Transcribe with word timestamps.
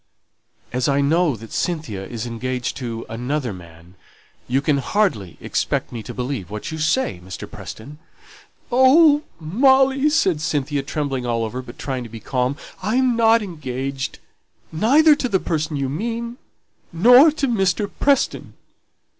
"As 0.73 0.89
I 0.89 0.99
know 0.99 1.35
that 1.35 1.51
Cynthia 1.53 2.03
is 2.03 2.25
engaged 2.25 2.75
to 2.77 3.05
another 3.07 3.53
man, 3.53 3.93
you 4.47 4.59
can 4.59 4.79
hardly 4.79 5.37
expect 5.39 5.91
me 5.91 6.01
to 6.01 6.11
believe 6.11 6.49
what 6.49 6.71
you 6.71 6.79
say, 6.79 7.21
Mr. 7.23 7.47
Preston." 7.47 7.99
"Oh, 8.71 9.21
Molly," 9.39 10.09
said 10.09 10.41
Cynthia, 10.41 10.81
trembling 10.81 11.27
all 11.27 11.43
over, 11.45 11.61
but 11.61 11.77
trying 11.77 12.01
to 12.01 12.09
be 12.09 12.19
calm, 12.19 12.57
"I 12.81 12.95
am 12.95 13.15
not 13.15 13.43
engaged 13.43 14.17
neither 14.71 15.15
to 15.15 15.29
the 15.29 15.39
person 15.39 15.77
you 15.77 15.87
mean, 15.87 16.37
nor 16.91 17.29
to 17.33 17.47
Mr. 17.47 17.87
Preston." 17.99 18.55